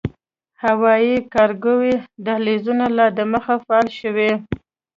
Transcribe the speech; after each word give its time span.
هوايي 0.63 1.15
کارګو 1.33 1.75
دهلېزونه 2.25 2.85
لا 2.97 3.07
دمخه 3.17 3.55
“فعال” 3.65 3.87
شوي 3.99 4.31